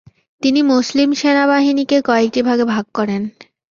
তিনি 0.41 0.59
মুসলিম 0.71 1.09
সেনাবাহিনীকে 1.13 1.97
কয়েকটি 2.01 2.39
ভাগে 2.47 2.65
ভাগ 2.65 2.85
করেন। 2.93 3.21